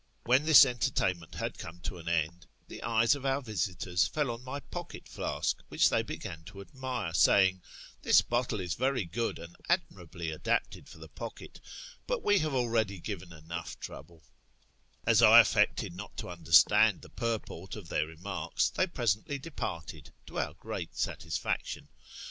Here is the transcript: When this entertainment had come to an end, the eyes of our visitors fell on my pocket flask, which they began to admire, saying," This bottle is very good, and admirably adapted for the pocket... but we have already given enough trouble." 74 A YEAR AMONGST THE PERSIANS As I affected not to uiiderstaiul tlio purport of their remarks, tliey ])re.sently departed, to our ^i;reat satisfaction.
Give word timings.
When 0.23 0.45
this 0.45 0.65
entertainment 0.65 1.35
had 1.35 1.59
come 1.59 1.79
to 1.81 1.99
an 1.99 2.09
end, 2.09 2.47
the 2.67 2.81
eyes 2.81 3.13
of 3.13 3.23
our 3.23 3.39
visitors 3.39 4.07
fell 4.07 4.31
on 4.31 4.43
my 4.43 4.59
pocket 4.59 5.07
flask, 5.07 5.61
which 5.67 5.89
they 5.89 6.01
began 6.01 6.43
to 6.45 6.59
admire, 6.59 7.13
saying," 7.13 7.61
This 8.01 8.23
bottle 8.23 8.59
is 8.59 8.73
very 8.73 9.05
good, 9.05 9.37
and 9.37 9.55
admirably 9.69 10.31
adapted 10.31 10.89
for 10.89 10.97
the 10.97 11.07
pocket... 11.07 11.61
but 12.07 12.23
we 12.23 12.39
have 12.39 12.55
already 12.55 12.99
given 12.99 13.31
enough 13.31 13.79
trouble." 13.79 14.23
74 14.25 14.25
A 14.25 14.25
YEAR 14.25 15.05
AMONGST 15.05 15.05
THE 15.05 15.05
PERSIANS 15.05 15.19
As 15.19 15.21
I 15.21 15.39
affected 15.69 15.95
not 15.95 16.17
to 16.17 16.25
uiiderstaiul 16.25 16.99
tlio 17.01 17.15
purport 17.15 17.75
of 17.75 17.89
their 17.89 18.07
remarks, 18.07 18.71
tliey 18.75 18.97
])re.sently 18.97 19.39
departed, 19.39 20.11
to 20.25 20.39
our 20.39 20.55
^i;reat 20.55 20.97
satisfaction. 20.97 21.89